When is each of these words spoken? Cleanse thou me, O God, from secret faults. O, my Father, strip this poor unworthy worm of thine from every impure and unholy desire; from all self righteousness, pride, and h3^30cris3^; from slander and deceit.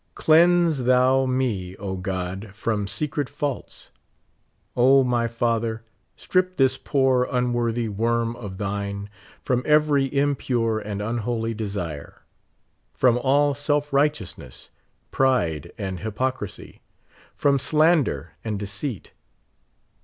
Cleanse 0.15 0.85
thou 0.85 1.27
me, 1.27 1.75
O 1.75 1.95
God, 1.95 2.53
from 2.55 2.87
secret 2.87 3.29
faults. 3.29 3.91
O, 4.75 5.03
my 5.03 5.27
Father, 5.27 5.83
strip 6.17 6.57
this 6.57 6.75
poor 6.75 7.27
unworthy 7.31 7.87
worm 7.87 8.35
of 8.35 8.57
thine 8.57 9.11
from 9.43 9.61
every 9.63 10.05
impure 10.11 10.79
and 10.79 11.03
unholy 11.03 11.53
desire; 11.53 12.23
from 12.91 13.19
all 13.19 13.53
self 13.53 13.93
righteousness, 13.93 14.71
pride, 15.11 15.71
and 15.77 15.99
h3^30cris3^; 15.99 16.79
from 17.35 17.59
slander 17.59 18.31
and 18.43 18.57
deceit. 18.57 19.11